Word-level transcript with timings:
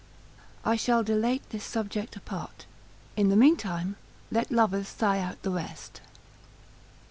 I 0.65 0.77
shall 0.77 1.03
dilate 1.03 1.47
this 1.51 1.63
subject 1.63 2.15
apart; 2.15 2.65
in 3.15 3.29
the 3.29 3.35
meantime 3.35 3.97
let 4.31 4.51
lovers 4.51 4.87
sigh 4.87 5.19
out 5.19 5.39
the 5.43 5.51
rest. 5.51 6.01